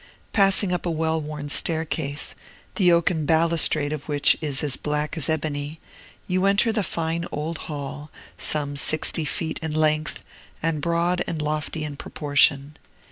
[0.33, 2.33] Passing up a well worn staircase,
[2.73, 5.79] the oaken balustrade of which is as black as ebony,
[6.25, 10.23] you enter the fine old hall, some sixty feet in length,
[10.63, 12.77] and broad and lofty in proportion.